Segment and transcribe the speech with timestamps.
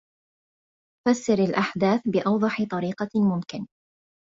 [1.07, 3.67] فسر الأحداث بأوضح طريقة ممكن.